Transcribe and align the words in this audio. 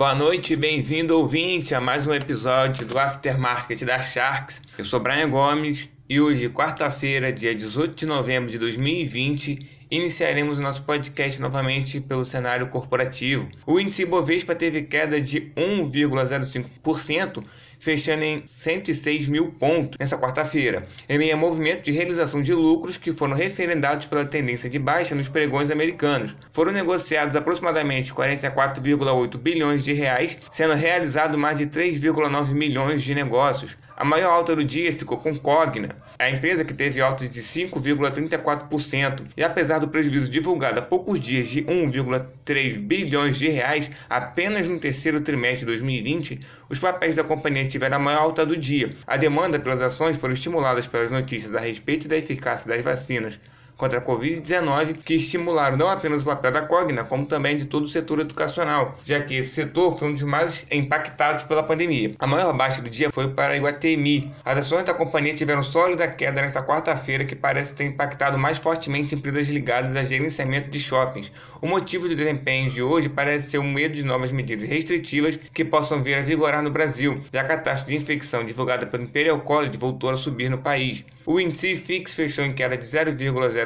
Boa 0.00 0.14
noite, 0.14 0.56
bem-vindo 0.56 1.14
ouvinte 1.14 1.74
a 1.74 1.80
mais 1.80 2.06
um 2.06 2.14
episódio 2.14 2.86
do 2.86 2.98
Aftermarket 2.98 3.84
da 3.84 4.00
Sharks. 4.00 4.62
Eu 4.78 4.82
sou 4.82 4.98
Brian 4.98 5.28
Gomes 5.28 5.90
e 6.08 6.18
hoje, 6.18 6.48
quarta-feira, 6.48 7.30
dia 7.30 7.54
18 7.54 7.94
de 7.94 8.06
novembro 8.06 8.50
de 8.50 8.56
2020, 8.56 9.58
iniciaremos 9.90 10.58
o 10.58 10.62
nosso 10.62 10.84
podcast 10.84 11.38
novamente 11.38 12.00
pelo 12.00 12.24
cenário 12.24 12.68
corporativo. 12.68 13.46
O 13.66 13.78
índice 13.78 14.06
Bovespa 14.06 14.54
teve 14.54 14.80
queda 14.84 15.20
de 15.20 15.52
1,05%, 15.54 17.44
fechando 17.80 18.22
em 18.22 18.42
106 18.44 19.26
mil 19.26 19.52
pontos 19.52 19.98
nessa 19.98 20.18
quarta-feira, 20.18 20.86
em 21.08 21.18
meio 21.18 21.34
a 21.34 21.36
movimento 21.36 21.82
de 21.82 21.90
realização 21.90 22.42
de 22.42 22.52
lucros 22.52 22.98
que 22.98 23.12
foram 23.12 23.34
referendados 23.34 24.06
pela 24.06 24.26
tendência 24.26 24.68
de 24.68 24.78
baixa 24.78 25.14
nos 25.14 25.28
pregões 25.28 25.70
americanos. 25.70 26.36
Foram 26.50 26.72
negociados 26.72 27.34
aproximadamente 27.34 28.12
44,8 28.12 29.38
bilhões 29.38 29.82
de 29.82 29.94
reais, 29.94 30.38
sendo 30.50 30.74
realizado 30.74 31.38
mais 31.38 31.56
de 31.56 31.66
3,9 31.66 32.52
milhões 32.52 33.02
de 33.02 33.14
negócios. 33.14 33.76
A 34.00 34.04
maior 34.04 34.32
alta 34.32 34.56
do 34.56 34.64
dia 34.64 34.90
ficou 34.94 35.18
com 35.18 35.36
Cogna, 35.36 35.94
a 36.18 36.30
empresa 36.30 36.64
que 36.64 36.72
teve 36.72 37.02
alta 37.02 37.28
de 37.28 37.42
5,34%, 37.42 39.26
e 39.36 39.44
apesar 39.44 39.78
do 39.78 39.88
prejuízo 39.88 40.30
divulgado 40.30 40.78
há 40.78 40.82
poucos 40.82 41.20
dias 41.20 41.50
de 41.50 41.62
1,3 41.64 42.78
bilhões 42.78 43.36
de 43.38 43.48
reais 43.48 43.90
apenas 44.08 44.66
no 44.66 44.78
terceiro 44.78 45.20
trimestre 45.20 45.60
de 45.60 45.66
2020, 45.66 46.40
os 46.70 46.78
papéis 46.78 47.16
da 47.16 47.22
companhia 47.22 47.66
tiveram 47.70 47.96
a 47.96 48.00
maior 48.00 48.20
alta 48.20 48.44
do 48.44 48.56
dia. 48.56 48.94
A 49.06 49.16
demanda 49.16 49.58
pelas 49.58 49.80
ações 49.80 50.18
foram 50.18 50.34
estimuladas 50.34 50.86
pelas 50.86 51.10
notícias 51.10 51.54
a 51.54 51.60
respeito 51.60 52.08
da 52.08 52.16
eficácia 52.16 52.68
das 52.68 52.82
vacinas 52.84 53.38
contra 53.80 53.98
a 53.98 54.02
Covid-19 54.02 54.98
que 55.02 55.14
estimularam 55.14 55.76
não 55.78 55.88
apenas 55.88 56.20
o 56.20 56.26
papel 56.26 56.52
da 56.52 56.60
Cogna, 56.60 57.02
como 57.02 57.24
também 57.24 57.56
de 57.56 57.64
todo 57.64 57.84
o 57.84 57.88
setor 57.88 58.20
educacional, 58.20 58.98
já 59.02 59.18
que 59.20 59.34
esse 59.34 59.54
setor 59.54 59.98
foi 59.98 60.08
um 60.08 60.12
dos 60.12 60.22
mais 60.22 60.62
impactados 60.70 61.44
pela 61.44 61.62
pandemia. 61.62 62.14
A 62.18 62.26
maior 62.26 62.52
baixa 62.52 62.82
do 62.82 62.90
dia 62.90 63.10
foi 63.10 63.28
para 63.28 63.54
a 63.54 63.56
Iguatemi. 63.56 64.30
As 64.44 64.58
ações 64.58 64.84
da 64.84 64.92
companhia 64.92 65.32
tiveram 65.32 65.62
sólida 65.62 66.06
queda 66.06 66.42
nesta 66.42 66.62
quarta-feira, 66.62 67.24
que 67.24 67.34
parece 67.34 67.74
ter 67.74 67.84
impactado 67.84 68.38
mais 68.38 68.58
fortemente 68.58 69.14
empresas 69.14 69.48
ligadas 69.48 69.96
a 69.96 70.02
gerenciamento 70.02 70.68
de 70.68 70.78
shoppings. 70.78 71.32
O 71.62 71.66
motivo 71.66 72.06
do 72.06 72.14
desempenho 72.14 72.70
de 72.70 72.82
hoje 72.82 73.08
parece 73.08 73.50
ser 73.50 73.58
o 73.58 73.64
medo 73.64 73.94
de 73.94 74.02
novas 74.02 74.30
medidas 74.30 74.68
restritivas 74.68 75.38
que 75.54 75.64
possam 75.64 76.02
vir 76.02 76.16
a 76.16 76.20
vigorar 76.20 76.62
no 76.62 76.70
Brasil, 76.70 77.22
já 77.32 77.42
que 77.42 77.52
a 77.52 77.58
taxa 77.58 77.86
de 77.86 77.96
infecção 77.96 78.44
divulgada 78.44 78.86
pelo 78.86 79.04
Imperial 79.04 79.40
College 79.40 79.78
voltou 79.78 80.10
a 80.10 80.16
subir 80.18 80.50
no 80.50 80.58
país. 80.58 81.02
O 81.26 81.38
índice 81.38 81.76
FIX 81.76 82.14
fechou 82.14 82.44
em 82.44 82.52
queda 82.52 82.76
de 82.76 82.84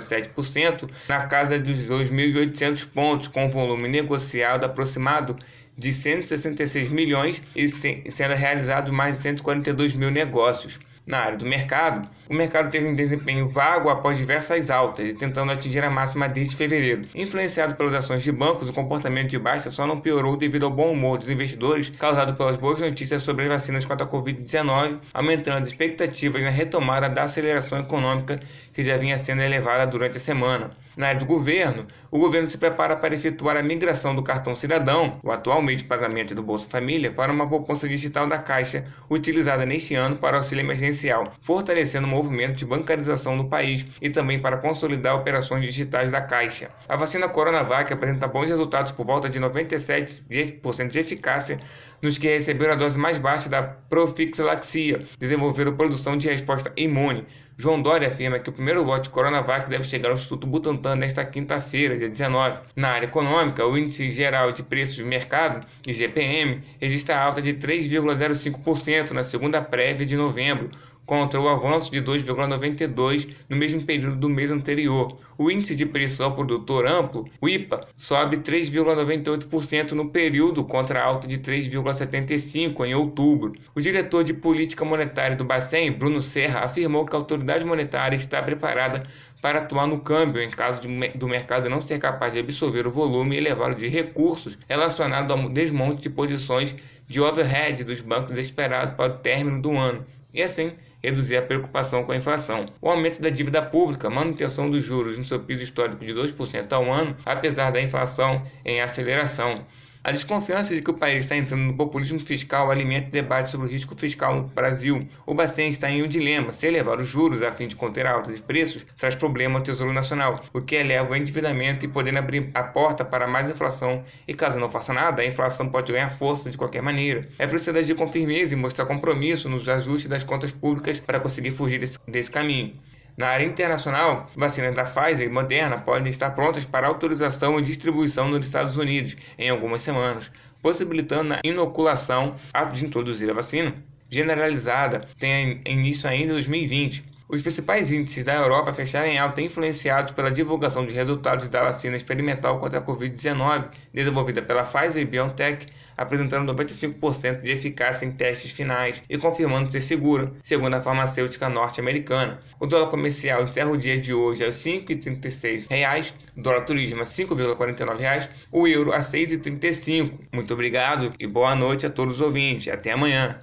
0,07% 0.00 0.88
na 1.08 1.26
casa 1.26 1.58
dos 1.58 1.78
2.800 1.78 2.86
pontos, 2.92 3.28
com 3.28 3.48
volume 3.48 3.88
negociado 3.88 4.64
aproximado 4.64 5.36
de 5.76 5.92
166 5.92 6.90
milhões 6.90 7.42
e 7.56 7.68
sendo 7.68 8.34
realizados 8.34 8.90
mais 8.90 9.16
de 9.16 9.22
142 9.22 9.94
mil 9.94 10.10
negócios. 10.10 10.78
Na 11.10 11.18
área 11.18 11.36
do 11.36 11.44
mercado, 11.44 12.08
o 12.28 12.34
mercado 12.34 12.70
teve 12.70 12.86
um 12.86 12.94
desempenho 12.94 13.48
vago 13.48 13.90
após 13.90 14.16
diversas 14.16 14.70
altas 14.70 15.08
e 15.08 15.12
tentando 15.12 15.50
atingir 15.50 15.82
a 15.82 15.90
máxima 15.90 16.28
desde 16.28 16.54
fevereiro. 16.54 17.04
Influenciado 17.16 17.74
pelas 17.74 17.94
ações 17.94 18.22
de 18.22 18.30
bancos, 18.30 18.68
o 18.68 18.72
comportamento 18.72 19.28
de 19.28 19.36
baixa 19.36 19.72
só 19.72 19.84
não 19.84 19.98
piorou 19.98 20.36
devido 20.36 20.66
ao 20.66 20.70
bom 20.70 20.92
humor 20.92 21.18
dos 21.18 21.28
investidores 21.28 21.90
causado 21.98 22.34
pelas 22.34 22.56
boas 22.56 22.78
notícias 22.78 23.24
sobre 23.24 23.42
as 23.42 23.50
vacinas 23.50 23.84
contra 23.84 24.06
a 24.06 24.08
Covid-19, 24.08 25.00
aumentando 25.12 25.64
as 25.64 25.68
expectativas 25.70 26.44
na 26.44 26.50
retomada 26.50 27.08
da 27.08 27.24
aceleração 27.24 27.80
econômica 27.80 28.38
que 28.72 28.84
já 28.84 28.96
vinha 28.96 29.18
sendo 29.18 29.42
elevada 29.42 29.84
durante 29.90 30.16
a 30.16 30.20
semana. 30.20 30.70
Na 30.96 31.08
área 31.08 31.20
do 31.20 31.26
governo, 31.26 31.86
o 32.10 32.18
governo 32.18 32.48
se 32.48 32.58
prepara 32.58 32.94
para 32.94 33.14
efetuar 33.14 33.56
a 33.56 33.62
migração 33.62 34.14
do 34.14 34.22
cartão 34.22 34.54
cidadão, 34.54 35.18
o 35.22 35.30
atual 35.30 35.62
meio 35.62 35.78
de 35.78 35.84
pagamento 35.84 36.34
do 36.34 36.42
Bolsa 36.42 36.68
Família, 36.68 37.10
para 37.10 37.32
uma 37.32 37.48
poupança 37.48 37.88
digital 37.88 38.26
da 38.26 38.38
Caixa, 38.38 38.84
utilizada 39.08 39.64
neste 39.64 39.94
ano 39.94 40.16
para 40.16 40.36
auxílio 40.36 40.62
emergencial, 40.62 40.99
fortalecendo 41.42 42.06
o 42.06 42.10
movimento 42.10 42.56
de 42.56 42.66
bancarização 42.66 43.36
no 43.36 43.48
país 43.48 43.86
e 44.00 44.10
também 44.10 44.40
para 44.40 44.56
consolidar 44.58 45.16
operações 45.16 45.64
digitais 45.64 46.10
da 46.10 46.20
Caixa. 46.20 46.70
A 46.88 46.96
vacina 46.96 47.28
Coronavac 47.28 47.92
apresenta 47.92 48.26
bons 48.26 48.48
resultados 48.48 48.92
por 48.92 49.06
volta 49.06 49.28
de 49.28 49.40
97% 49.40 50.88
de 50.88 50.98
eficácia 50.98 51.60
nos 52.02 52.16
que 52.16 52.28
receberam 52.28 52.72
a 52.72 52.76
dose 52.76 52.98
mais 52.98 53.18
baixa 53.18 53.48
da 53.48 53.62
profilaxia, 53.62 55.02
desenvolveram 55.18 55.76
produção 55.76 56.16
de 56.16 56.28
resposta 56.28 56.72
imune. 56.76 57.26
João 57.58 57.82
Dória 57.82 58.08
afirma 58.08 58.38
que 58.38 58.48
o 58.48 58.52
primeiro 58.54 58.82
lote 58.82 59.04
de 59.04 59.10
Coronavac 59.10 59.68
deve 59.68 59.84
chegar 59.84 60.08
ao 60.08 60.14
Instituto 60.14 60.46
Butantan 60.46 60.96
nesta 60.96 61.22
quinta-feira, 61.26 61.94
dia 61.94 62.08
19. 62.08 62.58
Na 62.74 62.88
área 62.88 63.04
econômica, 63.04 63.66
o 63.66 63.76
Índice 63.76 64.10
Geral 64.10 64.50
de 64.52 64.62
Preços 64.62 64.96
de 64.96 65.04
Mercado, 65.04 65.66
IGPM, 65.86 66.62
registra 66.80 67.20
alta 67.20 67.42
de 67.42 67.52
3,05% 67.52 69.10
na 69.10 69.22
segunda 69.22 69.60
prévia 69.60 70.06
de 70.06 70.16
novembro, 70.16 70.70
contra 71.10 71.40
o 71.40 71.48
avanço 71.48 71.90
de 71.90 72.00
2,92 72.00 73.30
no 73.48 73.56
mesmo 73.56 73.82
período 73.82 74.14
do 74.14 74.28
mês 74.28 74.48
anterior. 74.48 75.18
O 75.36 75.50
índice 75.50 75.74
de 75.74 75.84
preço 75.84 76.22
ao 76.22 76.36
produtor 76.36 76.86
amplo, 76.86 77.28
o 77.40 77.48
IPA, 77.48 77.88
sobe 77.96 78.36
3,98% 78.36 79.90
no 79.90 80.08
período 80.08 80.62
contra 80.62 81.00
a 81.00 81.04
alta 81.04 81.26
de 81.26 81.38
3,75 81.38 82.86
em 82.86 82.94
outubro. 82.94 83.54
O 83.74 83.80
diretor 83.80 84.22
de 84.22 84.32
política 84.32 84.84
monetária 84.84 85.36
do 85.36 85.44
Bacen, 85.44 85.90
Bruno 85.90 86.22
Serra, 86.22 86.60
afirmou 86.60 87.04
que 87.04 87.16
a 87.16 87.18
autoridade 87.18 87.64
monetária 87.64 88.14
está 88.14 88.40
preparada 88.40 89.02
para 89.42 89.58
atuar 89.58 89.88
no 89.88 89.98
câmbio 89.98 90.40
em 90.40 90.48
caso 90.48 90.80
de, 90.80 91.08
do 91.18 91.26
mercado 91.26 91.68
não 91.68 91.80
ser 91.80 91.98
capaz 91.98 92.34
de 92.34 92.38
absorver 92.38 92.86
o 92.86 92.90
volume 92.92 93.36
elevado 93.36 93.74
de 93.74 93.88
recursos 93.88 94.56
relacionado 94.68 95.32
ao 95.32 95.48
desmonte 95.48 96.02
de 96.02 96.10
posições 96.10 96.72
de 97.08 97.20
overhead 97.20 97.82
dos 97.82 98.00
bancos 98.00 98.36
esperado 98.36 98.94
para 98.94 99.12
o 99.12 99.16
término 99.16 99.60
do 99.60 99.76
ano. 99.76 100.06
E 100.32 100.40
assim, 100.40 100.72
reduzir 101.02 101.36
a 101.36 101.42
preocupação 101.42 102.04
com 102.04 102.12
a 102.12 102.16
inflação. 102.16 102.66
O 102.80 102.88
aumento 102.88 103.20
da 103.20 103.28
dívida 103.30 103.62
pública, 103.62 104.10
manutenção 104.10 104.70
dos 104.70 104.84
juros 104.84 105.16
no 105.18 105.24
seu 105.24 105.40
piso 105.40 105.62
histórico 105.62 106.04
de 106.04 106.12
2% 106.12 106.72
ao 106.72 106.92
ano, 106.92 107.16
apesar 107.24 107.70
da 107.70 107.80
inflação 107.80 108.42
em 108.64 108.80
aceleração. 108.80 109.64
A 110.02 110.12
desconfiança 110.12 110.74
de 110.74 110.80
que 110.80 110.90
o 110.90 110.94
país 110.94 111.18
está 111.18 111.36
entrando 111.36 111.60
no 111.60 111.74
populismo 111.74 112.18
fiscal 112.18 112.70
alimenta 112.70 113.10
debate 113.10 113.50
sobre 113.50 113.66
o 113.66 113.70
risco 113.70 113.94
fiscal 113.94 114.34
no 114.34 114.42
Brasil. 114.44 115.06
O 115.26 115.34
Bacen 115.34 115.68
está 115.68 115.90
em 115.90 116.02
um 116.02 116.08
dilema. 116.08 116.54
Se 116.54 116.66
elevar 116.66 116.98
os 116.98 117.06
juros 117.06 117.42
a 117.42 117.52
fim 117.52 117.68
de 117.68 117.76
conter 117.76 118.06
a 118.06 118.12
alta 118.12 118.32
de 118.32 118.40
preços, 118.40 118.86
traz 118.96 119.14
problema 119.14 119.58
ao 119.58 119.62
Tesouro 119.62 119.92
Nacional, 119.92 120.42
o 120.54 120.62
que 120.62 120.74
eleva 120.74 121.12
o 121.12 121.16
endividamento 121.16 121.84
e 121.84 121.88
podendo 121.88 122.18
abrir 122.18 122.50
a 122.54 122.62
porta 122.62 123.04
para 123.04 123.28
mais 123.28 123.50
inflação. 123.50 124.02
E 124.26 124.32
caso 124.32 124.58
não 124.58 124.70
faça 124.70 124.94
nada, 124.94 125.20
a 125.20 125.26
inflação 125.26 125.68
pode 125.68 125.92
ganhar 125.92 126.08
força 126.08 126.48
de 126.48 126.56
qualquer 126.56 126.80
maneira. 126.80 127.28
É 127.38 127.46
preciso 127.46 127.76
agir 127.76 127.94
com 127.94 128.10
firmeza 128.10 128.54
e 128.54 128.56
mostrar 128.56 128.86
compromisso 128.86 129.50
nos 129.50 129.68
ajustes 129.68 130.08
das 130.08 130.24
contas 130.24 130.50
públicas 130.50 130.98
para 130.98 131.20
conseguir 131.20 131.50
fugir 131.50 131.78
desse, 131.78 131.98
desse 132.08 132.30
caminho. 132.30 132.72
Na 133.16 133.28
área 133.28 133.44
internacional, 133.44 134.28
vacinas 134.36 134.74
da 134.74 134.84
Pfizer 134.84 135.26
e 135.26 135.30
Moderna 135.30 135.78
podem 135.78 136.10
estar 136.10 136.30
prontas 136.30 136.64
para 136.64 136.86
autorização 136.86 137.58
e 137.58 137.62
distribuição 137.62 138.28
nos 138.28 138.46
Estados 138.46 138.76
Unidos 138.76 139.16
em 139.38 139.50
algumas 139.50 139.82
semanas, 139.82 140.30
possibilitando 140.62 141.34
a 141.34 141.40
inoculação, 141.44 142.36
ato 142.52 142.74
de 142.74 142.84
introduzir 142.84 143.30
a 143.30 143.34
vacina 143.34 143.74
generalizada, 144.10 145.06
tem 145.18 145.62
início 145.64 146.08
ainda 146.08 146.32
em 146.32 146.34
2020. 146.34 147.09
Os 147.32 147.42
principais 147.42 147.92
índices 147.92 148.24
da 148.24 148.34
Europa 148.34 148.74
fecharam 148.74 149.06
em 149.06 149.16
alta 149.16 149.40
influenciados 149.40 150.12
pela 150.12 150.32
divulgação 150.32 150.84
de 150.84 150.92
resultados 150.92 151.48
da 151.48 151.62
vacina 151.62 151.96
experimental 151.96 152.58
contra 152.58 152.80
a 152.80 152.82
Covid-19, 152.82 153.68
desenvolvida 153.94 154.42
pela 154.42 154.64
Pfizer 154.64 155.00
e 155.00 155.04
BioNTech, 155.04 155.64
apresentando 155.96 156.52
95% 156.52 157.40
de 157.40 157.52
eficácia 157.52 158.04
em 158.04 158.10
testes 158.10 158.50
finais 158.50 159.00
e 159.08 159.16
confirmando 159.16 159.70
ser 159.70 159.80
segura, 159.80 160.32
segundo 160.42 160.74
a 160.74 160.80
farmacêutica 160.80 161.48
norte-americana. 161.48 162.40
O 162.58 162.66
dólar 162.66 162.88
comercial 162.88 163.44
encerra 163.44 163.70
o 163.70 163.76
dia 163.76 163.96
de 163.96 164.12
hoje 164.12 164.44
aos 164.44 164.64
R$ 164.64 164.84
5,36, 164.88 166.12
o 166.36 166.42
dólar 166.42 166.62
turismo 166.62 167.02
a 167.02 167.04
R$ 167.04 167.10
5,49, 167.10 168.28
o 168.50 168.66
euro 168.66 168.92
a 168.92 168.96
R$ 168.96 169.02
6,35. 169.02 170.10
Muito 170.32 170.52
obrigado 170.52 171.14
e 171.16 171.28
boa 171.28 171.54
noite 171.54 171.86
a 171.86 171.90
todos 171.90 172.14
os 172.14 172.20
ouvintes. 172.20 172.72
Até 172.72 172.90
amanhã. 172.90 173.40